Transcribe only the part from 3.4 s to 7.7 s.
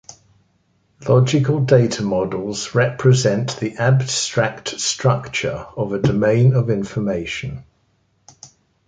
the abstract structure of a domain of information.